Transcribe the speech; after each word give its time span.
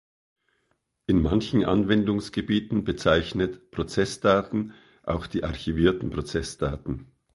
In 1.05 1.21
manchen 1.21 1.63
Anwendungsgebieten 1.63 2.83
bezeichnet 2.83 3.69
"Prozessdaten" 3.69 4.73
auch 5.03 5.27
die 5.27 5.43
archivierten 5.43 6.09
Prozessdaten. 6.09 7.05